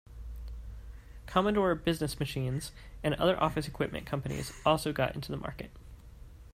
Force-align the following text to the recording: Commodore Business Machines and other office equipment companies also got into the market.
Commodore 1.27 1.75
Business 1.75 2.19
Machines 2.19 2.71
and 3.03 3.13
other 3.13 3.39
office 3.39 3.67
equipment 3.67 4.07
companies 4.07 4.51
also 4.65 4.91
got 4.91 5.13
into 5.13 5.31
the 5.31 5.37
market. 5.37 5.69